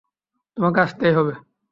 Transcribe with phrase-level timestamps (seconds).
[0.57, 1.33] তোমাকে আসতেই হবে!